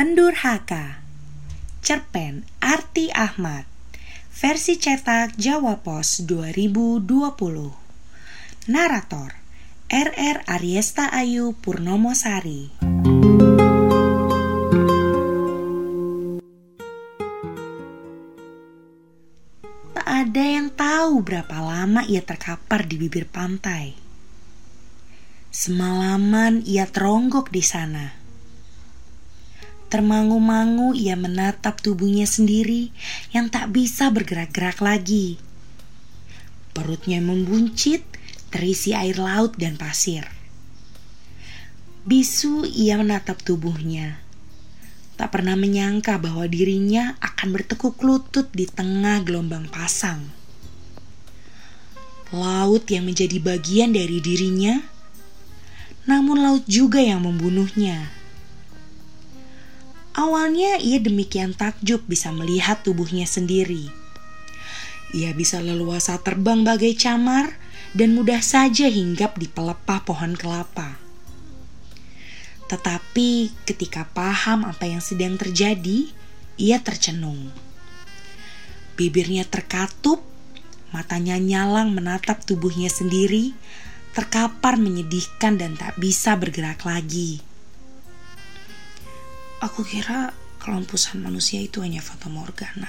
Pendurhaka. 0.00 1.04
Cerpen 1.84 2.48
Arti 2.56 3.12
Ahmad. 3.12 3.68
Versi 4.32 4.80
cetak 4.80 5.36
Jawa 5.36 5.84
Pos 5.84 6.24
2020 6.24 7.04
Narator 8.72 9.36
RR 9.92 10.48
Ariesta 10.48 11.12
Ayu 11.12 11.52
Purnomo 11.52 12.16
Sari 12.16 12.72
Tak 19.92 20.08
ada 20.08 20.40
yang 20.40 20.72
tahu 20.72 21.20
berapa 21.20 21.60
lama 21.60 22.08
ia 22.08 22.24
terkapar 22.24 22.88
di 22.88 22.96
bibir 22.96 23.28
pantai. 23.28 23.92
Semalaman 25.52 26.64
ia 26.64 26.88
teronggok 26.88 27.52
di 27.52 27.60
sana 27.60 28.19
Termangu-mangu 29.90 30.94
ia 30.94 31.18
menatap 31.18 31.82
tubuhnya 31.82 32.22
sendiri 32.22 32.94
yang 33.34 33.50
tak 33.50 33.74
bisa 33.74 34.06
bergerak-gerak 34.14 34.78
lagi. 34.78 35.34
Perutnya 36.70 37.18
membuncit, 37.18 38.06
terisi 38.54 38.94
air 38.94 39.18
laut 39.18 39.58
dan 39.58 39.74
pasir. 39.74 40.30
Bisu 42.06 42.70
ia 42.70 43.02
menatap 43.02 43.42
tubuhnya. 43.42 44.22
Tak 45.18 45.34
pernah 45.34 45.58
menyangka 45.58 46.22
bahwa 46.22 46.46
dirinya 46.46 47.18
akan 47.18 47.50
bertekuk 47.50 47.98
lutut 48.06 48.46
di 48.54 48.70
tengah 48.70 49.26
gelombang 49.26 49.66
pasang. 49.74 50.22
Laut 52.30 52.86
yang 52.86 53.10
menjadi 53.10 53.42
bagian 53.42 53.90
dari 53.90 54.22
dirinya, 54.22 54.86
namun 56.06 56.46
laut 56.46 56.62
juga 56.70 57.02
yang 57.02 57.26
membunuhnya 57.26 58.19
Awalnya 60.20 60.76
ia 60.84 61.00
demikian 61.00 61.56
takjub 61.56 62.04
bisa 62.04 62.28
melihat 62.28 62.84
tubuhnya 62.84 63.24
sendiri. 63.24 63.88
Ia 65.16 65.32
bisa 65.32 65.64
leluasa 65.64 66.20
terbang 66.20 66.60
bagai 66.60 66.92
camar 66.92 67.56
dan 67.96 68.12
mudah 68.12 68.44
saja 68.44 68.84
hinggap 68.84 69.40
di 69.40 69.48
pelepah 69.48 70.04
pohon 70.04 70.36
kelapa. 70.36 71.00
Tetapi 72.68 73.64
ketika 73.64 74.04
paham 74.12 74.68
apa 74.68 74.84
yang 74.92 75.00
sedang 75.00 75.40
terjadi, 75.40 76.12
ia 76.60 76.76
tercenung. 76.84 77.48
Bibirnya 79.00 79.48
terkatup, 79.48 80.20
matanya 80.92 81.40
nyalang 81.40 81.96
menatap 81.96 82.44
tubuhnya 82.44 82.92
sendiri, 82.92 83.56
terkapar 84.12 84.76
menyedihkan 84.76 85.56
dan 85.56 85.80
tak 85.80 85.96
bisa 85.96 86.36
bergerak 86.36 86.84
lagi. 86.84 87.40
Aku 89.60 89.84
kira 89.84 90.32
kelompusan 90.56 91.20
manusia 91.20 91.60
itu 91.60 91.84
hanya 91.84 92.00
fata 92.00 92.32
morgana. 92.32 92.88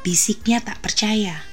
Bisiknya 0.00 0.64
tak 0.64 0.80
percaya. 0.80 1.44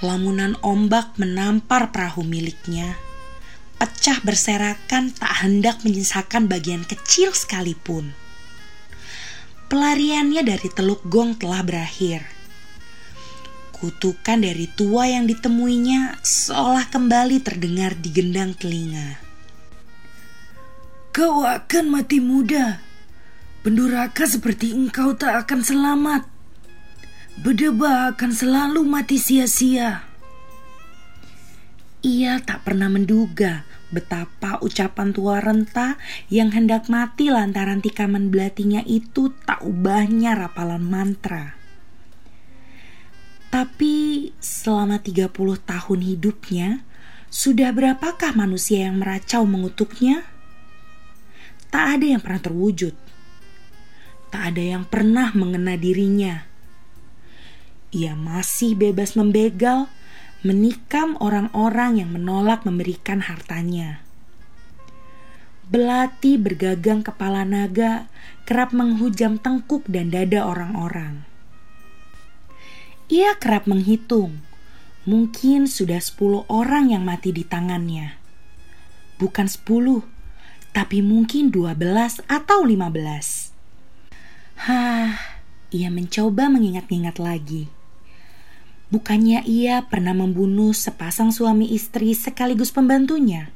Lamunan 0.00 0.56
ombak 0.64 1.20
menampar 1.20 1.92
perahu 1.92 2.24
miliknya. 2.24 2.96
Pecah 3.76 4.24
berserakan 4.24 5.12
tak 5.12 5.44
hendak 5.44 5.84
menyisakan 5.84 6.48
bagian 6.48 6.88
kecil 6.88 7.36
sekalipun. 7.36 8.16
Pelariannya 9.68 10.40
dari 10.40 10.68
Teluk 10.72 11.04
Gong 11.04 11.36
telah 11.36 11.60
berakhir. 11.60 12.24
Kutukan 13.76 14.40
dari 14.42 14.64
tua 14.72 15.12
yang 15.12 15.28
ditemuinya 15.28 16.24
seolah 16.24 16.88
kembali 16.88 17.36
terdengar 17.44 17.94
di 18.00 18.08
gendang 18.10 18.56
telinga. 18.58 19.21
Kau 21.12 21.44
akan 21.44 21.92
mati 21.92 22.24
muda. 22.24 22.80
Penduraka 23.60 24.24
seperti 24.24 24.72
engkau 24.72 25.12
tak 25.12 25.44
akan 25.44 25.60
selamat. 25.60 26.24
Berdebah 27.44 28.16
akan 28.16 28.32
selalu 28.32 28.80
mati 28.88 29.20
sia-sia. 29.20 30.08
Ia 32.00 32.40
tak 32.40 32.64
pernah 32.64 32.88
menduga 32.88 33.68
betapa 33.92 34.56
ucapan 34.64 35.12
tua 35.12 35.44
renta 35.44 36.00
yang 36.32 36.48
hendak 36.48 36.88
mati 36.88 37.28
lantaran 37.28 37.84
tikaman 37.84 38.32
belatinya 38.32 38.80
itu 38.88 39.36
tak 39.44 39.60
ubahnya 39.68 40.32
rapalan 40.32 40.80
mantra. 40.80 41.60
Tapi 43.52 44.32
selama 44.40 44.96
30 45.04 45.28
tahun 45.60 46.00
hidupnya, 46.08 46.80
sudah 47.28 47.68
berapakah 47.76 48.32
manusia 48.32 48.88
yang 48.88 48.96
meracau 48.96 49.44
mengutuknya? 49.44 50.24
Tak 51.72 51.98
ada 51.98 52.04
yang 52.04 52.20
pernah 52.20 52.42
terwujud. 52.44 52.94
Tak 54.28 54.42
ada 54.52 54.62
yang 54.62 54.84
pernah 54.84 55.32
mengena 55.32 55.80
dirinya. 55.80 56.44
Ia 57.96 58.12
masih 58.12 58.76
bebas 58.76 59.16
membegal, 59.16 59.88
menikam 60.44 61.16
orang-orang 61.16 62.04
yang 62.04 62.12
menolak 62.12 62.68
memberikan 62.68 63.24
hartanya. 63.24 64.04
Belati 65.72 66.36
bergagang 66.36 67.00
kepala 67.00 67.48
naga 67.48 68.12
kerap 68.44 68.76
menghujam 68.76 69.40
tengkuk 69.40 69.88
dan 69.88 70.12
dada 70.12 70.44
orang-orang. 70.44 71.24
Ia 73.08 73.36
kerap 73.40 73.64
menghitung, 73.64 74.44
mungkin 75.08 75.64
sudah 75.64 76.00
sepuluh 76.00 76.44
orang 76.52 76.92
yang 76.92 77.08
mati 77.08 77.32
di 77.32 77.44
tangannya. 77.44 78.20
Bukan 79.16 79.48
sepuluh, 79.48 80.11
tapi 80.72 81.04
mungkin 81.04 81.52
12 81.52 82.24
atau 82.24 82.64
15. 82.64 83.52
Hah, 84.64 85.20
ia 85.68 85.88
mencoba 85.92 86.48
mengingat-ingat 86.48 87.20
lagi. 87.20 87.68
Bukannya 88.88 89.44
ia 89.48 89.84
pernah 89.88 90.12
membunuh 90.16 90.76
sepasang 90.76 91.32
suami 91.32 91.72
istri 91.72 92.12
sekaligus 92.12 92.72
pembantunya? 92.72 93.52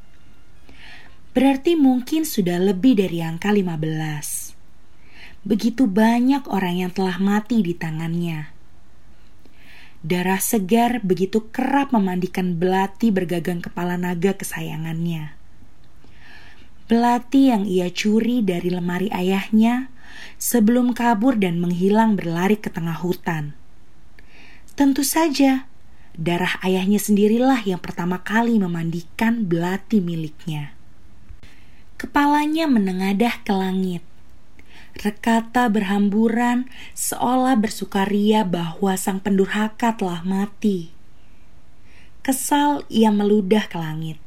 Berarti 1.37 1.77
mungkin 1.77 2.25
sudah 2.25 2.57
lebih 2.57 2.97
dari 2.97 3.21
angka 3.21 3.53
15. 3.53 5.45
Begitu 5.45 5.85
banyak 5.85 6.49
orang 6.49 6.89
yang 6.89 6.93
telah 6.93 7.21
mati 7.21 7.61
di 7.61 7.77
tangannya. 7.77 8.53
Darah 10.01 10.41
segar 10.41 11.05
begitu 11.05 11.53
kerap 11.53 11.93
memandikan 11.93 12.57
belati 12.57 13.13
bergagang 13.13 13.61
kepala 13.61 14.01
naga 14.01 14.33
kesayangannya 14.37 15.36
belati 16.87 17.51
yang 17.51 17.67
ia 17.67 17.91
curi 17.91 18.47
dari 18.47 18.71
lemari 18.71 19.11
ayahnya 19.11 19.91
sebelum 20.39 20.95
kabur 20.95 21.35
dan 21.35 21.59
menghilang 21.59 22.15
berlari 22.15 22.55
ke 22.55 22.71
tengah 22.71 22.97
hutan. 23.03 23.59
Tentu 24.79 25.03
saja, 25.03 25.67
darah 26.15 26.61
ayahnya 26.63 27.03
sendirilah 27.03 27.65
yang 27.67 27.81
pertama 27.83 28.23
kali 28.23 28.61
memandikan 28.61 29.49
belati 29.49 29.99
miliknya. 29.99 30.77
Kepalanya 31.97 32.69
menengadah 32.69 33.41
ke 33.41 33.53
langit. 33.57 34.05
Rekata 34.97 35.69
berhamburan 35.69 36.69
seolah 36.97 37.57
bersukaria 37.57 38.45
bahwa 38.45 38.97
sang 38.97 39.21
pendurhaka 39.21 39.97
telah 39.97 40.25
mati. 40.25 40.93
Kesal 42.21 42.85
ia 42.93 43.13
meludah 43.13 43.65
ke 43.69 43.77
langit. 43.77 44.26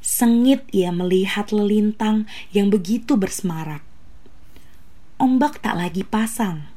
Sengit 0.00 0.64
ia 0.72 0.88
melihat 0.96 1.52
lelintang 1.52 2.24
yang 2.56 2.72
begitu 2.72 3.20
bersemarak. 3.20 3.84
Ombak 5.20 5.60
tak 5.60 5.76
lagi 5.76 6.00
pasang. 6.00 6.72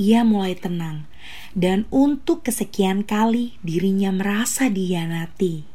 Ia 0.00 0.24
mulai 0.24 0.56
tenang, 0.56 1.04
dan 1.52 1.84
untuk 1.92 2.46
kesekian 2.46 3.04
kali 3.04 3.60
dirinya 3.60 4.08
merasa 4.08 4.72
dihianati. 4.72 5.68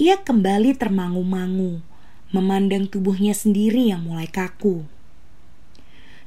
Ia 0.00 0.16
kembali 0.24 0.72
termangu-mangu, 0.72 1.84
memandang 2.32 2.88
tubuhnya 2.88 3.36
sendiri 3.36 3.92
yang 3.92 4.08
mulai 4.08 4.24
kaku. 4.24 4.88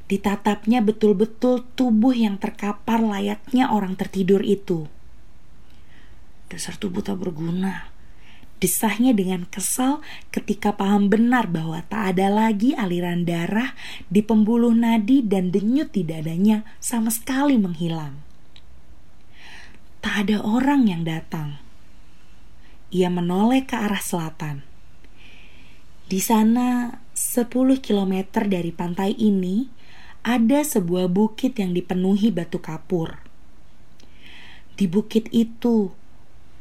Ditatapnya 0.06 0.86
betul-betul 0.86 1.66
tubuh 1.74 2.14
yang 2.14 2.38
terkapar 2.38 3.02
layaknya 3.02 3.74
orang 3.74 3.98
tertidur 3.98 4.46
itu. 4.46 4.86
Dasar 6.46 6.78
tubuh 6.78 7.02
tak 7.02 7.18
berguna, 7.18 7.90
Desahnya 8.56 9.12
dengan 9.12 9.44
kesal 9.52 10.00
ketika 10.32 10.72
paham 10.72 11.12
benar 11.12 11.52
bahwa 11.52 11.84
tak 11.92 12.16
ada 12.16 12.32
lagi 12.32 12.72
aliran 12.72 13.28
darah 13.28 13.76
di 14.08 14.24
pembuluh 14.24 14.72
nadi 14.72 15.20
dan 15.20 15.52
denyut 15.52 15.92
di 15.92 16.08
dadanya 16.08 16.64
sama 16.80 17.12
sekali 17.12 17.60
menghilang. 17.60 18.24
Tak 20.00 20.30
ada 20.30 20.40
orang 20.40 20.88
yang 20.88 21.04
datang. 21.04 21.60
Ia 22.96 23.12
menoleh 23.12 23.68
ke 23.68 23.76
arah 23.76 24.00
selatan. 24.00 24.64
Di 26.06 26.22
sana, 26.22 27.02
10 27.18 27.82
km 27.82 28.14
dari 28.46 28.70
pantai 28.70 29.18
ini, 29.18 29.66
ada 30.22 30.62
sebuah 30.62 31.10
bukit 31.10 31.58
yang 31.58 31.74
dipenuhi 31.74 32.30
batu 32.30 32.62
kapur. 32.62 33.18
Di 34.78 34.86
bukit 34.86 35.28
itu, 35.34 35.90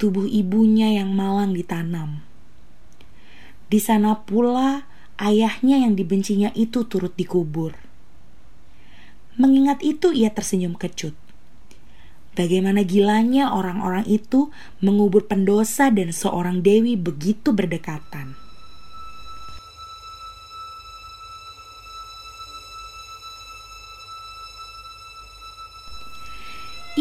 tubuh 0.04 0.28
ibunya 0.28 1.00
yang 1.00 1.16
malang 1.16 1.56
ditanam. 1.56 2.20
Di 3.72 3.80
sana 3.80 4.20
pula 4.28 4.84
ayahnya 5.16 5.80
yang 5.80 5.96
dibencinya 5.96 6.52
itu 6.52 6.84
turut 6.84 7.16
dikubur. 7.16 7.72
Mengingat 9.40 9.80
itu 9.80 10.12
ia 10.12 10.28
tersenyum 10.28 10.76
kecut. 10.76 11.16
Bagaimana 12.36 12.84
gilanya 12.84 13.56
orang-orang 13.56 14.04
itu 14.04 14.52
mengubur 14.84 15.24
pendosa 15.24 15.88
dan 15.88 16.12
seorang 16.12 16.60
dewi 16.60 17.00
begitu 17.00 17.56
berdekatan. 17.56 18.43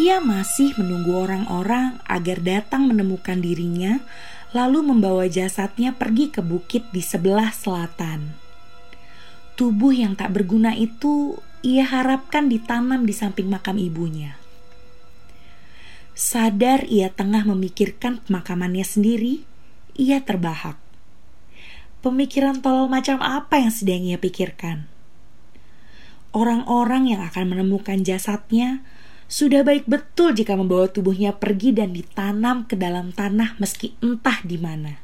Ia 0.03 0.19
masih 0.19 0.75
menunggu 0.75 1.15
orang-orang 1.15 1.95
agar 2.03 2.43
datang 2.43 2.91
menemukan 2.91 3.39
dirinya, 3.39 4.03
lalu 4.51 4.83
membawa 4.83 5.31
jasadnya 5.31 5.95
pergi 5.95 6.27
ke 6.27 6.43
bukit 6.43 6.91
di 6.91 6.99
sebelah 6.99 7.55
selatan. 7.55 8.35
Tubuh 9.55 9.95
yang 9.95 10.19
tak 10.19 10.35
berguna 10.35 10.75
itu 10.75 11.39
ia 11.63 11.87
harapkan 11.87 12.51
ditanam 12.51 13.07
di 13.07 13.15
samping 13.15 13.47
makam 13.47 13.79
ibunya. 13.79 14.35
Sadar 16.11 16.83
ia 16.91 17.07
tengah 17.07 17.47
memikirkan 17.47 18.27
pemakamannya 18.27 18.83
sendiri, 18.83 19.47
ia 19.95 20.19
terbahak. 20.19 20.75
Pemikiran 22.03 22.59
tolol 22.59 22.91
macam 22.91 23.23
apa 23.23 23.55
yang 23.55 23.71
sedang 23.71 24.03
ia 24.03 24.19
pikirkan? 24.19 24.83
Orang-orang 26.35 27.07
yang 27.07 27.23
akan 27.23 27.55
menemukan 27.55 28.03
jasadnya 28.03 28.83
sudah 29.31 29.65
baik 29.65 29.87
betul 29.87 30.35
jika 30.35 30.53
membawa 30.53 30.91
tubuhnya 30.91 31.33
pergi 31.35 31.73
dan 31.73 31.95
ditanam 31.95 32.67
ke 32.67 32.75
dalam 32.77 33.15
tanah 33.15 33.57
meski 33.57 33.95
entah 34.03 34.43
di 34.43 34.57
mana. 34.59 34.99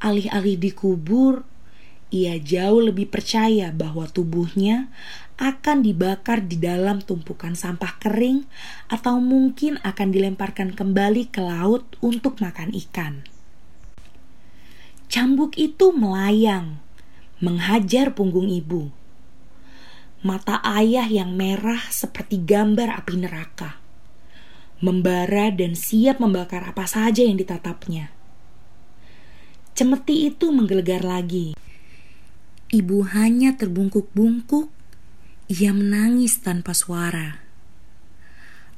Alih-alih 0.00 0.56
dikubur, 0.56 1.44
ia 2.08 2.40
jauh 2.40 2.80
lebih 2.80 3.12
percaya 3.12 3.68
bahwa 3.70 4.08
tubuhnya 4.08 4.88
akan 5.40 5.84
dibakar 5.84 6.44
di 6.44 6.60
dalam 6.60 7.00
tumpukan 7.00 7.56
sampah 7.56 7.96
kering 8.00 8.44
atau 8.92 9.20
mungkin 9.20 9.80
akan 9.80 10.08
dilemparkan 10.12 10.76
kembali 10.76 11.32
ke 11.32 11.40
laut 11.40 11.84
untuk 12.04 12.40
makan 12.40 12.72
ikan. 12.76 13.24
Cambuk 15.10 15.58
itu 15.58 15.90
melayang, 15.90 16.78
menghajar 17.42 18.14
punggung 18.14 18.46
ibu 18.46 18.99
mata 20.20 20.60
ayah 20.76 21.08
yang 21.08 21.32
merah 21.32 21.80
seperti 21.88 22.44
gambar 22.44 22.92
api 22.92 23.14
neraka, 23.24 23.80
membara 24.84 25.48
dan 25.48 25.72
siap 25.72 26.20
membakar 26.20 26.60
apa 26.68 26.84
saja 26.84 27.24
yang 27.24 27.40
ditatapnya. 27.40 28.12
Cemeti 29.72 30.28
itu 30.28 30.52
menggelegar 30.52 31.00
lagi. 31.08 31.56
Ibu 32.68 33.16
hanya 33.16 33.56
terbungkuk-bungkuk, 33.56 34.68
ia 35.48 35.72
menangis 35.72 36.36
tanpa 36.44 36.76
suara. 36.76 37.40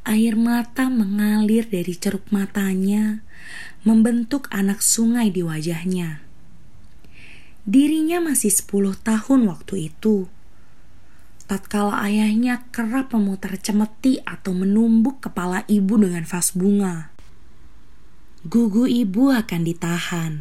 Air 0.06 0.38
mata 0.38 0.86
mengalir 0.86 1.66
dari 1.66 1.94
ceruk 1.98 2.30
matanya, 2.30 3.26
membentuk 3.82 4.46
anak 4.54 4.78
sungai 4.78 5.34
di 5.34 5.42
wajahnya. 5.42 6.22
Dirinya 7.66 8.22
masih 8.22 8.50
sepuluh 8.54 8.94
tahun 8.94 9.50
waktu 9.50 9.90
itu 9.90 10.30
tatkala 11.44 12.00
ayahnya 12.06 12.66
kerap 12.70 13.12
memutar 13.12 13.54
cemeti 13.58 14.22
atau 14.24 14.54
menumbuk 14.56 15.22
kepala 15.22 15.66
ibu 15.68 15.98
dengan 16.00 16.24
vas 16.24 16.54
bunga. 16.54 17.12
Gugu 18.42 18.90
ibu 18.90 19.30
akan 19.30 19.60
ditahan. 19.62 20.32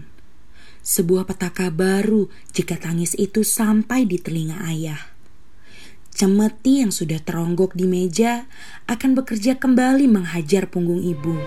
Sebuah 0.81 1.29
petaka 1.29 1.69
baru 1.69 2.25
jika 2.49 2.81
tangis 2.81 3.13
itu 3.13 3.45
sampai 3.45 4.09
di 4.09 4.17
telinga 4.17 4.65
ayah. 4.65 5.11
Cemeti 6.09 6.81
yang 6.81 6.89
sudah 6.89 7.21
teronggok 7.21 7.77
di 7.77 7.85
meja 7.85 8.49
akan 8.89 9.13
bekerja 9.13 9.61
kembali 9.61 10.09
menghajar 10.09 10.67
punggung 10.67 10.99
ibu. 11.05 11.37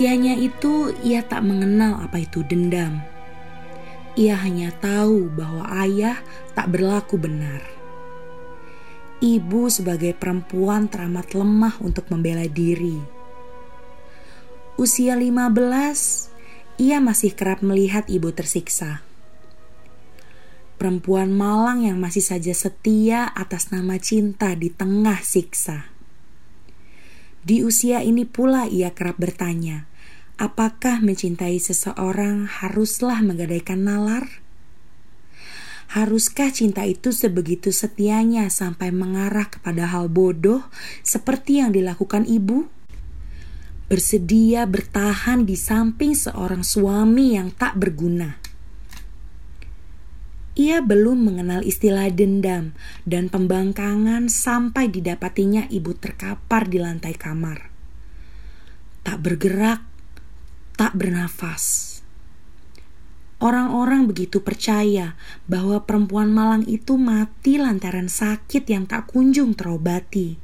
Usianya 0.00 0.32
itu, 0.32 0.96
ia 1.04 1.20
tak 1.20 1.44
mengenal 1.44 2.00
apa 2.00 2.24
itu 2.24 2.40
dendam. 2.40 3.04
Ia 4.16 4.32
hanya 4.40 4.72
tahu 4.80 5.28
bahwa 5.28 5.68
ayah 5.84 6.16
tak 6.56 6.72
berlaku 6.72 7.20
benar. 7.20 7.60
Ibu 9.20 9.68
sebagai 9.68 10.16
perempuan 10.16 10.88
teramat 10.88 11.36
lemah 11.36 11.76
untuk 11.84 12.08
membela 12.08 12.48
diri. 12.48 12.96
Usia 14.80 15.20
15, 15.20 16.80
ia 16.80 16.96
masih 16.96 17.36
kerap 17.36 17.60
melihat 17.60 18.08
ibu 18.08 18.32
tersiksa. 18.32 19.04
Perempuan 20.80 21.28
malang 21.28 21.84
yang 21.84 22.00
masih 22.00 22.24
saja 22.24 22.56
setia 22.56 23.28
atas 23.36 23.68
nama 23.68 24.00
cinta 24.00 24.56
di 24.56 24.72
tengah 24.72 25.20
siksa. 25.20 25.99
Di 27.40 27.64
usia 27.64 28.04
ini 28.04 28.28
pula 28.28 28.68
ia 28.68 28.92
kerap 28.92 29.16
bertanya, 29.16 29.88
apakah 30.36 31.00
mencintai 31.00 31.56
seseorang 31.56 32.44
haruslah 32.44 33.24
menggadaikan 33.24 33.80
nalar? 33.80 34.28
Haruskah 35.90 36.52
cinta 36.52 36.84
itu 36.84 37.16
sebegitu 37.16 37.72
setianya 37.72 38.52
sampai 38.52 38.92
mengarah 38.92 39.48
kepada 39.48 39.88
hal 39.88 40.12
bodoh 40.12 40.68
seperti 41.00 41.64
yang 41.64 41.72
dilakukan 41.72 42.28
ibu? 42.28 42.68
Bersedia 43.88 44.68
bertahan 44.68 45.48
di 45.48 45.56
samping 45.56 46.12
seorang 46.14 46.62
suami 46.62 47.40
yang 47.40 47.50
tak 47.56 47.74
berguna 47.80 48.49
ia 50.60 50.84
belum 50.84 51.24
mengenal 51.24 51.64
istilah 51.64 52.12
dendam 52.12 52.76
dan 53.08 53.32
pembangkangan 53.32 54.28
sampai 54.28 54.92
didapatinya 54.92 55.64
ibu 55.72 55.96
terkapar 55.96 56.68
di 56.68 56.76
lantai 56.76 57.16
kamar. 57.16 57.72
Tak 59.00 59.24
bergerak, 59.24 59.80
tak 60.76 60.92
bernafas. 60.92 61.96
Orang-orang 63.40 64.04
begitu 64.04 64.44
percaya 64.44 65.16
bahwa 65.48 65.80
perempuan 65.88 66.28
malang 66.28 66.68
itu 66.68 67.00
mati 67.00 67.56
lantaran 67.56 68.12
sakit 68.12 68.68
yang 68.68 68.84
tak 68.84 69.08
kunjung 69.08 69.56
terobati. 69.56 70.36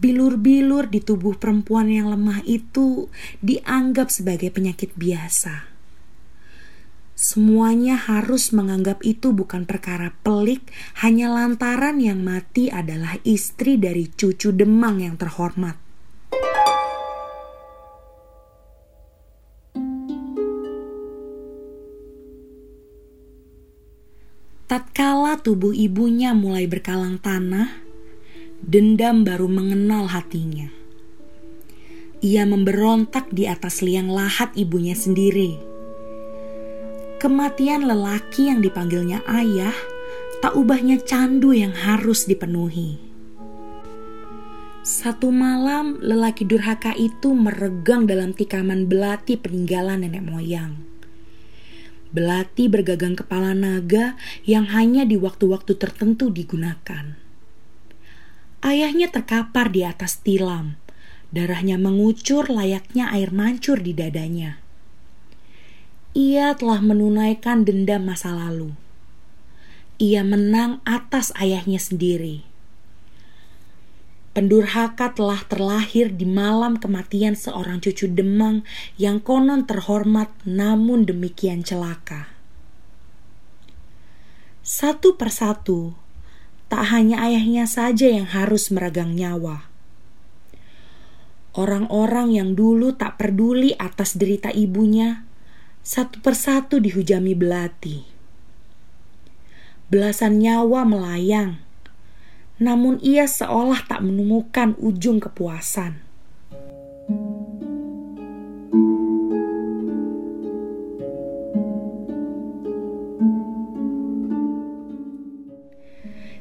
Bilur-bilur 0.00 0.88
di 0.88 1.04
tubuh 1.04 1.36
perempuan 1.36 1.92
yang 1.92 2.08
lemah 2.08 2.40
itu 2.48 3.12
dianggap 3.44 4.08
sebagai 4.08 4.48
penyakit 4.48 4.96
biasa 4.96 5.77
Semuanya 7.18 7.98
harus 7.98 8.54
menganggap 8.54 9.02
itu 9.02 9.34
bukan 9.34 9.66
perkara 9.66 10.14
pelik 10.22 10.70
hanya 11.02 11.26
lantaran 11.26 11.98
yang 11.98 12.22
mati 12.22 12.70
adalah 12.70 13.18
istri 13.26 13.74
dari 13.74 14.06
cucu 14.06 14.54
Demang 14.54 15.02
yang 15.02 15.18
terhormat. 15.18 15.74
Tatkala 24.70 25.42
tubuh 25.42 25.74
ibunya 25.74 26.38
mulai 26.38 26.70
berkalang 26.70 27.18
tanah, 27.18 27.82
dendam 28.62 29.26
baru 29.26 29.50
mengenal 29.50 30.06
hatinya. 30.06 30.70
Ia 32.22 32.46
memberontak 32.46 33.34
di 33.34 33.50
atas 33.50 33.82
liang 33.82 34.06
lahat 34.06 34.54
ibunya 34.54 34.94
sendiri 34.94 35.67
Kematian 37.18 37.82
lelaki 37.82 38.46
yang 38.46 38.62
dipanggilnya 38.62 39.26
ayah 39.26 39.74
tak 40.38 40.54
ubahnya 40.54 41.02
candu 41.02 41.50
yang 41.50 41.74
harus 41.74 42.30
dipenuhi. 42.30 42.94
Satu 44.86 45.34
malam, 45.34 45.98
lelaki 45.98 46.46
durhaka 46.46 46.94
itu 46.94 47.34
meregang 47.34 48.06
dalam 48.06 48.30
tikaman 48.38 48.86
belati 48.86 49.34
peninggalan 49.34 50.06
nenek 50.06 50.22
moyang. 50.22 50.78
Belati 52.14 52.70
bergagang 52.70 53.18
kepala 53.18 53.50
naga 53.50 54.14
yang 54.46 54.70
hanya 54.70 55.02
di 55.02 55.18
waktu-waktu 55.18 55.74
tertentu 55.74 56.30
digunakan. 56.30 57.18
Ayahnya 58.62 59.10
terkapar 59.10 59.74
di 59.74 59.82
atas 59.82 60.22
tilam, 60.22 60.78
darahnya 61.34 61.82
mengucur 61.82 62.46
layaknya 62.46 63.10
air 63.10 63.34
mancur 63.34 63.82
di 63.82 63.90
dadanya 63.90 64.67
ia 66.16 66.56
telah 66.56 66.80
menunaikan 66.80 67.68
dendam 67.68 68.08
masa 68.08 68.32
lalu. 68.32 68.72
Ia 70.00 70.24
menang 70.24 70.80
atas 70.88 71.34
ayahnya 71.36 71.76
sendiri. 71.82 72.46
Pendurhaka 74.32 75.10
telah 75.12 75.42
terlahir 75.50 76.14
di 76.14 76.22
malam 76.22 76.78
kematian 76.78 77.34
seorang 77.34 77.82
cucu 77.82 78.06
Demang 78.06 78.62
yang 78.94 79.18
konon 79.18 79.66
terhormat 79.66 80.30
namun 80.46 81.02
demikian 81.02 81.66
celaka. 81.66 82.30
Satu 84.62 85.18
persatu, 85.18 85.98
tak 86.70 86.86
hanya 86.94 87.24
ayahnya 87.26 87.66
saja 87.66 88.06
yang 88.06 88.30
harus 88.30 88.70
meregang 88.70 89.16
nyawa. 89.16 89.66
Orang-orang 91.58 92.30
yang 92.30 92.54
dulu 92.54 92.94
tak 92.94 93.18
peduli 93.18 93.74
atas 93.74 94.14
derita 94.14 94.54
ibunya, 94.54 95.26
satu 95.88 96.20
persatu 96.20 96.84
dihujami 96.84 97.32
belati. 97.32 98.04
Belasan 99.88 100.36
nyawa 100.36 100.84
melayang, 100.84 101.64
namun 102.60 103.00
ia 103.00 103.24
seolah 103.24 103.88
tak 103.88 104.04
menemukan 104.04 104.76
ujung 104.76 105.16
kepuasan. 105.16 106.04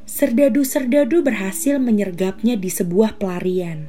Serdadu-serdadu 0.04 1.24
berhasil 1.24 1.80
menyergapnya 1.80 2.60
di 2.60 2.68
sebuah 2.68 3.16
pelarian. 3.16 3.88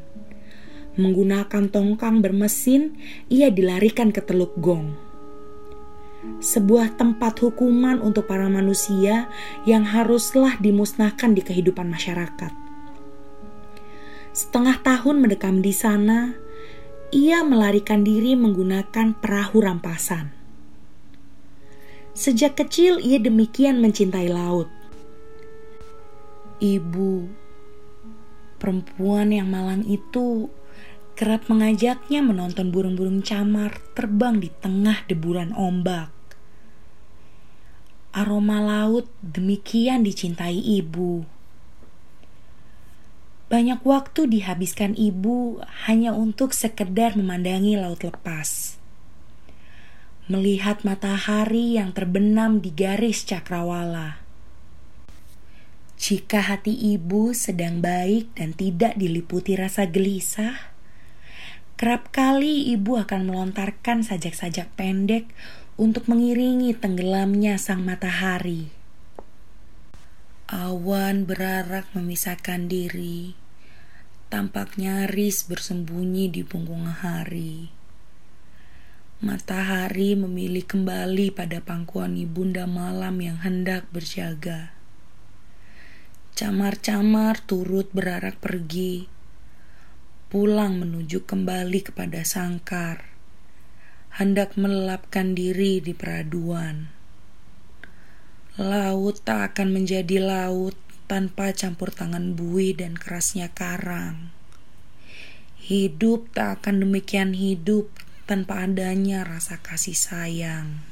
Menggunakan 0.95 1.67
tongkang 1.67 2.23
bermesin, 2.23 2.95
ia 3.27 3.50
dilarikan 3.50 4.15
ke 4.15 4.23
Teluk 4.23 4.55
Gong. 4.62 5.08
Sebuah 6.43 6.99
tempat 6.99 7.39
hukuman 7.39 8.03
untuk 8.03 8.27
para 8.27 8.51
manusia 8.51 9.31
yang 9.63 9.87
haruslah 9.87 10.59
dimusnahkan 10.59 11.35
di 11.35 11.43
kehidupan 11.47 11.87
masyarakat. 11.87 12.53
Setengah 14.35 14.83
tahun 14.83 15.23
mendekam 15.23 15.63
di 15.63 15.71
sana, 15.71 16.35
ia 17.15 17.47
melarikan 17.47 18.03
diri 18.03 18.35
menggunakan 18.35 19.15
perahu 19.19 19.63
rampasan. 19.63 20.35
Sejak 22.19 22.59
kecil 22.59 22.99
ia 22.99 23.23
demikian 23.23 23.79
mencintai 23.79 24.27
laut 24.27 24.67
ibu 26.59 27.31
perempuan 28.59 29.31
yang 29.31 29.49
malang 29.51 29.87
itu 29.87 30.51
kerap 31.19 31.51
mengajaknya 31.51 32.23
menonton 32.23 32.71
burung-burung 32.71 33.27
camar 33.27 33.83
terbang 33.99 34.39
di 34.39 34.55
tengah 34.63 35.03
deburan 35.11 35.51
ombak. 35.51 36.15
Aroma 38.15 38.63
laut 38.63 39.11
demikian 39.19 40.07
dicintai 40.07 40.55
ibu. 40.55 41.27
Banyak 43.51 43.83
waktu 43.83 44.31
dihabiskan 44.31 44.95
ibu 44.95 45.59
hanya 45.91 46.15
untuk 46.15 46.55
sekedar 46.55 47.19
memandangi 47.19 47.75
laut 47.75 48.07
lepas. 48.07 48.79
Melihat 50.31 50.87
matahari 50.87 51.75
yang 51.75 51.91
terbenam 51.91 52.63
di 52.63 52.71
garis 52.71 53.27
cakrawala 53.27 54.29
jika 55.99 56.47
hati 56.47 56.95
ibu 56.95 57.35
sedang 57.35 57.83
baik 57.83 58.39
dan 58.39 58.55
tidak 58.55 58.95
diliputi 58.95 59.59
rasa 59.59 59.83
gelisah, 59.91 60.77
kerap 61.78 62.11
kali 62.11 62.75
ibu 62.75 62.99
akan 62.99 63.30
melontarkan 63.30 64.02
sajak-sajak 64.02 64.66
pendek 64.75 65.30
untuk 65.78 66.11
mengiringi 66.11 66.75
tenggelamnya 66.75 67.54
sang 67.54 67.87
matahari. 67.87 68.66
Awan 70.50 71.23
berarak 71.23 71.87
memisahkan 71.94 72.66
diri, 72.66 73.38
tampak 74.26 74.75
nyaris 74.75 75.47
bersembunyi 75.47 76.26
di 76.26 76.42
punggung 76.42 76.90
hari. 76.90 77.70
Matahari 79.23 80.18
memilih 80.18 80.66
kembali 80.66 81.30
pada 81.30 81.62
pangkuan 81.62 82.18
ibunda 82.18 82.66
malam 82.66 83.23
yang 83.23 83.38
hendak 83.38 83.87
berjaga. 83.94 84.75
Camar-camar 86.35 87.38
turut 87.47 87.87
berarak 87.94 88.35
pergi, 88.42 89.06
pulang 90.28 90.76
menuju 90.76 91.25
kembali 91.25 91.88
kepada 91.88 92.20
sangkar, 92.20 93.08
hendak 94.20 94.61
melelapkan 94.61 95.32
diri 95.32 95.80
di 95.80 95.97
peraduan. 95.97 96.92
Laut 98.61 99.25
tak 99.25 99.56
akan 99.56 99.73
menjadi 99.73 100.20
laut 100.20 100.76
tanpa 101.08 101.56
campur 101.56 101.88
tangan 101.88 102.37
bui 102.37 102.76
dan 102.76 102.92
kerasnya 103.00 103.49
karang. 103.56 104.28
Hidup 105.64 106.28
tak 106.37 106.61
akan 106.61 106.85
demikian 106.85 107.32
hidup 107.32 107.88
tanpa 108.28 108.68
adanya 108.68 109.25
rasa 109.25 109.56
kasih 109.64 109.97
sayang. 109.97 110.85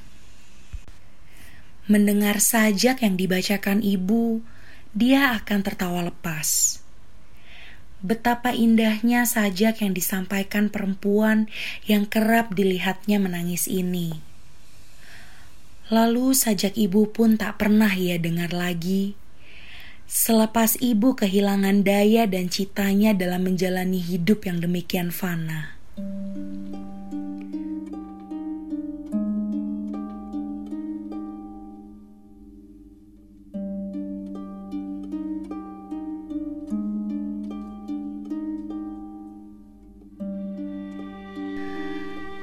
Mendengar 1.92 2.40
sajak 2.40 3.04
yang 3.04 3.20
dibacakan 3.20 3.84
ibu, 3.84 4.40
dia 4.96 5.36
akan 5.36 5.60
tertawa 5.60 6.00
lepas. 6.08 6.80
Betapa 8.04 8.52
indahnya 8.52 9.24
sajak 9.24 9.80
yang 9.80 9.96
disampaikan 9.96 10.68
perempuan 10.68 11.48
yang 11.88 12.04
kerap 12.04 12.52
dilihatnya 12.52 13.16
menangis 13.16 13.64
ini. 13.66 14.20
Lalu 15.88 16.34
sajak 16.34 16.74
ibu 16.74 17.08
pun 17.08 17.38
tak 17.38 17.62
pernah 17.62 17.90
ia 17.94 18.18
dengar 18.18 18.50
lagi. 18.50 19.14
Selepas 20.06 20.78
ibu 20.78 21.18
kehilangan 21.18 21.82
daya 21.82 22.30
dan 22.30 22.46
citanya 22.46 23.14
dalam 23.14 23.42
menjalani 23.46 23.98
hidup 23.98 24.46
yang 24.46 24.62
demikian 24.62 25.10
fana. 25.10 25.74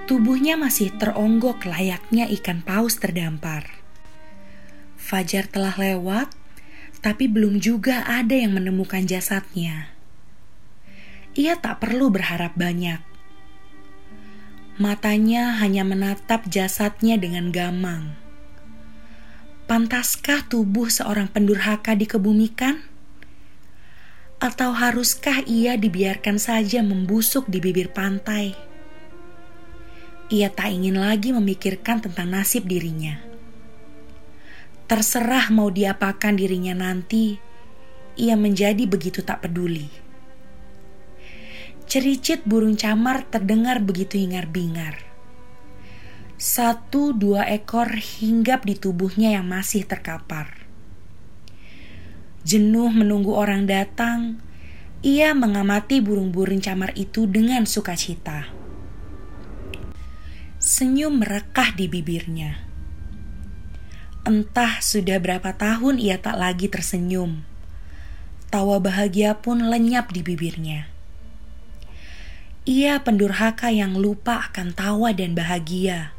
Tubuhnya 0.04 0.60
masih 0.60 0.92
teronggok 1.00 1.64
layaknya 1.64 2.28
ikan 2.36 2.60
paus 2.60 3.00
terdampar. 3.00 3.72
Fajar 5.00 5.48
telah 5.48 5.72
lewat, 5.80 6.28
tapi 7.00 7.32
belum 7.32 7.64
juga 7.64 8.04
ada 8.04 8.36
yang 8.36 8.52
menemukan 8.52 9.08
jasadnya. 9.08 9.96
Ia 11.40 11.56
tak 11.56 11.80
perlu 11.80 12.12
berharap 12.12 12.52
banyak. 12.60 13.00
Matanya 14.76 15.56
hanya 15.64 15.88
menatap 15.88 16.52
jasadnya 16.52 17.16
dengan 17.16 17.56
gamang. 17.56 18.20
Pantaskah 19.72 20.44
tubuh 20.52 20.92
seorang 20.92 21.32
pendurhaka 21.32 21.96
dikebumikan? 21.96 22.84
Atau 24.44 24.76
haruskah 24.76 25.48
ia 25.48 25.80
dibiarkan 25.80 26.36
saja 26.36 26.84
membusuk 26.84 27.48
di 27.48 27.64
bibir 27.64 27.88
pantai? 27.96 28.73
Ia 30.34 30.50
tak 30.50 30.74
ingin 30.74 30.98
lagi 30.98 31.30
memikirkan 31.30 32.02
tentang 32.02 32.34
nasib 32.34 32.66
dirinya. 32.66 33.22
Terserah 34.90 35.54
mau 35.54 35.70
diapakan 35.70 36.34
dirinya 36.34 36.74
nanti, 36.74 37.38
ia 38.18 38.34
menjadi 38.34 38.90
begitu 38.90 39.22
tak 39.22 39.46
peduli. 39.46 39.94
Cericit 41.86 42.42
burung 42.50 42.74
camar 42.74 43.30
terdengar 43.30 43.78
begitu 43.78 44.18
hingar-bingar. 44.18 45.06
Satu 46.42 47.14
dua 47.14 47.46
ekor 47.54 47.94
hinggap 47.94 48.66
di 48.66 48.74
tubuhnya 48.74 49.38
yang 49.38 49.46
masih 49.46 49.86
terkapar. 49.86 50.66
Jenuh 52.42 52.90
menunggu 52.90 53.38
orang 53.38 53.70
datang, 53.70 54.42
ia 55.06 55.38
mengamati 55.38 56.02
burung-burung 56.02 56.58
camar 56.58 56.90
itu 56.98 57.30
dengan 57.30 57.70
sukacita. 57.70 58.63
Senyum 60.64 61.20
merekah 61.20 61.76
di 61.76 61.92
bibirnya. 61.92 62.56
Entah 64.24 64.80
sudah 64.80 65.20
berapa 65.20 65.52
tahun 65.60 66.00
ia 66.00 66.24
tak 66.24 66.40
lagi 66.40 66.72
tersenyum. 66.72 67.44
Tawa 68.48 68.80
bahagia 68.80 69.36
pun 69.44 69.60
lenyap 69.60 70.16
di 70.16 70.24
bibirnya. 70.24 70.88
Ia 72.64 72.96
pendurhaka 73.04 73.76
yang 73.76 74.00
lupa 74.00 74.40
akan 74.48 74.72
tawa 74.72 75.12
dan 75.12 75.36
bahagia. 75.36 76.16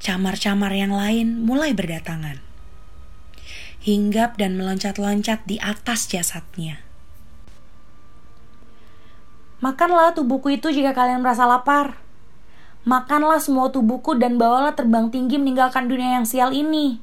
Camar-camar 0.00 0.72
yang 0.72 0.96
lain 0.96 1.44
mulai 1.44 1.76
berdatangan. 1.76 2.40
Hinggap 3.84 4.40
dan 4.40 4.56
meloncat-loncat 4.56 5.44
di 5.44 5.60
atas 5.60 6.08
jasadnya. 6.08 6.80
Makanlah 9.60 10.16
tubuhku 10.16 10.48
itu 10.48 10.72
jika 10.72 10.96
kalian 10.96 11.20
merasa 11.20 11.44
lapar. 11.44 12.07
Makanlah 12.88 13.36
semua 13.36 13.68
tubuhku 13.68 14.16
dan 14.16 14.40
bawalah 14.40 14.72
terbang 14.72 15.12
tinggi 15.12 15.36
meninggalkan 15.36 15.92
dunia 15.92 16.16
yang 16.16 16.24
sial 16.24 16.56
ini. 16.56 16.96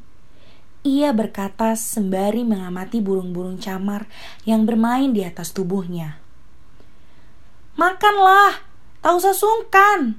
Ia 0.81 1.13
berkata 1.13 1.77
sembari 1.77 2.41
mengamati 2.41 3.05
burung-burung 3.05 3.61
camar 3.61 4.09
yang 4.49 4.65
bermain 4.65 5.13
di 5.13 5.21
atas 5.21 5.53
tubuhnya. 5.53 6.17
Makanlah, 7.77 8.65
tak 9.05 9.13
usah 9.13 9.37
sungkan. 9.37 10.17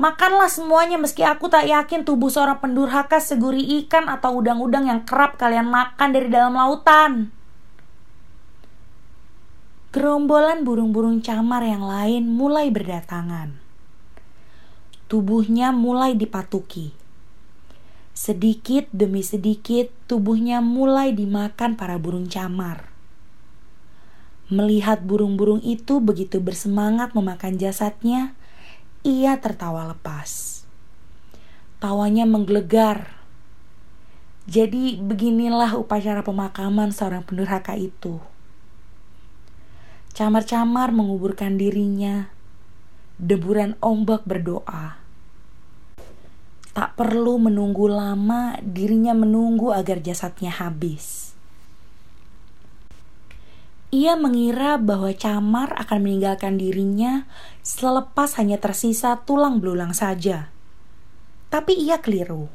Makanlah 0.00 0.48
semuanya 0.48 0.96
meski 0.96 1.20
aku 1.20 1.52
tak 1.52 1.68
yakin 1.68 2.08
tubuh 2.08 2.32
seorang 2.32 2.56
pendurhaka 2.56 3.20
seguri 3.20 3.84
ikan 3.84 4.08
atau 4.08 4.40
udang-udang 4.40 4.88
yang 4.88 5.04
kerap 5.04 5.36
kalian 5.36 5.68
makan 5.68 6.16
dari 6.16 6.32
dalam 6.32 6.56
lautan. 6.56 7.28
Gerombolan 9.92 10.64
burung-burung 10.64 11.20
camar 11.20 11.60
yang 11.60 11.84
lain 11.84 12.24
mulai 12.32 12.72
berdatangan. 12.72 13.67
Tubuhnya 15.08 15.72
mulai 15.72 16.12
dipatuki. 16.12 16.92
Sedikit 18.12 18.84
demi 18.92 19.24
sedikit 19.24 19.88
tubuhnya 20.04 20.60
mulai 20.60 21.16
dimakan 21.16 21.80
para 21.80 21.96
burung 21.96 22.28
camar. 22.28 22.92
Melihat 24.52 25.00
burung-burung 25.00 25.64
itu 25.64 26.04
begitu 26.04 26.44
bersemangat 26.44 27.16
memakan 27.16 27.56
jasadnya, 27.56 28.36
ia 29.00 29.40
tertawa 29.40 29.88
lepas. 29.88 30.60
Tawanya 31.80 32.28
menggelegar. 32.28 33.16
Jadi 34.44 35.00
beginilah 35.00 35.72
upacara 35.80 36.20
pemakaman 36.20 36.92
seorang 36.92 37.24
pendurhaka 37.24 37.80
itu. 37.80 38.20
Camar-camar 40.12 40.92
menguburkan 40.92 41.56
dirinya. 41.56 42.28
Deburan 43.16 43.78
ombak 43.78 44.26
berdoa. 44.26 44.97
Tak 46.76 46.94
perlu 46.94 47.40
menunggu 47.40 47.88
lama, 47.90 48.56
dirinya 48.60 49.16
menunggu 49.16 49.72
agar 49.74 49.98
jasadnya 50.04 50.52
habis. 50.52 51.32
Ia 53.88 54.20
mengira 54.20 54.76
bahwa 54.76 55.08
Camar 55.16 55.72
akan 55.80 55.98
meninggalkan 56.04 56.60
dirinya 56.60 57.24
selepas 57.64 58.36
hanya 58.36 58.60
tersisa 58.60 59.16
tulang 59.24 59.64
belulang 59.64 59.96
saja. 59.96 60.52
Tapi 61.48 61.72
ia 61.72 61.96
keliru. 62.04 62.52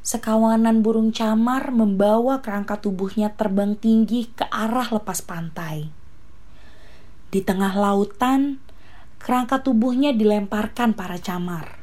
Sekawanan 0.00 0.80
burung 0.80 1.10
camar 1.10 1.74
membawa 1.74 2.40
kerangka 2.40 2.78
tubuhnya 2.78 3.34
terbang 3.34 3.76
tinggi 3.76 4.30
ke 4.32 4.46
arah 4.48 4.88
lepas 4.88 5.20
pantai. 5.20 5.90
Di 7.28 7.42
tengah 7.42 7.74
lautan, 7.74 8.62
kerangka 9.18 9.60
tubuhnya 9.66 10.14
dilemparkan 10.14 10.94
para 10.96 11.20
camar. 11.20 11.75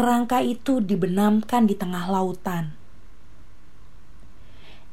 Kerangka 0.00 0.40
itu 0.40 0.80
dibenamkan 0.80 1.68
di 1.68 1.76
tengah 1.76 2.08
lautan 2.08 2.80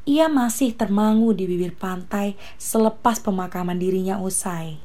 ia 0.08 0.32
masih 0.32 0.72
termangu 0.72 1.36
di 1.36 1.44
bibir 1.44 1.76
pantai 1.76 2.40
selepas 2.56 3.20
pemakaman 3.20 3.76
dirinya 3.76 4.24
usai. 4.24 4.80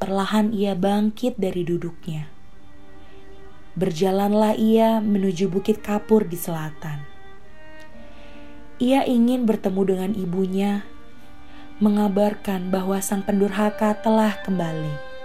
Perlahan 0.00 0.56
ia 0.56 0.72
bangkit 0.72 1.36
dari 1.36 1.60
duduknya. 1.60 2.24
Berjalanlah 3.76 4.56
ia 4.56 5.04
menuju 5.04 5.52
Bukit 5.52 5.84
Kapur 5.84 6.24
di 6.24 6.40
selatan. 6.40 7.04
Ia 8.80 9.04
ingin 9.04 9.44
bertemu 9.44 9.82
dengan 9.84 10.10
ibunya, 10.16 10.88
mengabarkan 11.76 12.72
bahwa 12.72 12.96
sang 13.04 13.28
pendurhaka 13.28 13.92
telah 14.00 14.40
kembali. 14.40 15.15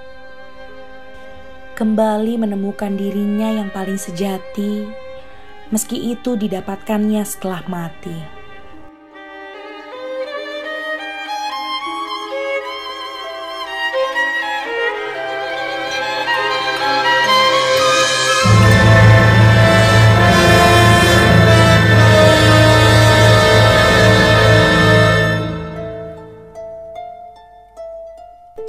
Kembali 1.81 2.37
menemukan 2.37 2.93
dirinya 2.93 3.57
yang 3.57 3.73
paling 3.73 3.97
sejati, 3.97 4.85
meski 5.73 6.13
itu 6.13 6.37
didapatkannya 6.37 7.25
setelah 7.25 7.65
mati. 7.65 8.13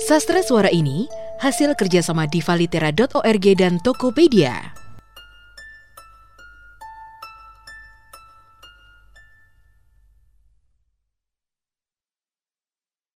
Sastra 0.00 0.40
suara 0.40 0.72
ini 0.72 1.12
hasil 1.42 1.74
kerjasama 1.74 2.30
divalitera.org 2.30 3.46
dan 3.58 3.82
Tokopedia. 3.82 4.81